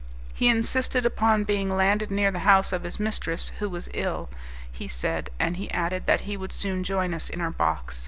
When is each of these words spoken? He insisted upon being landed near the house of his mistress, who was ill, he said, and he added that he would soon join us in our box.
He 0.33 0.47
insisted 0.49 1.05
upon 1.05 1.43
being 1.43 1.69
landed 1.69 2.09
near 2.09 2.31
the 2.31 2.39
house 2.39 2.73
of 2.73 2.81
his 2.81 2.99
mistress, 2.99 3.51
who 3.59 3.69
was 3.69 3.87
ill, 3.93 4.29
he 4.71 4.87
said, 4.87 5.29
and 5.39 5.57
he 5.57 5.69
added 5.69 6.07
that 6.07 6.21
he 6.21 6.35
would 6.35 6.51
soon 6.51 6.83
join 6.83 7.13
us 7.13 7.29
in 7.29 7.39
our 7.39 7.51
box. 7.51 7.99